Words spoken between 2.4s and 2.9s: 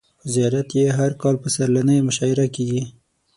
کیږي.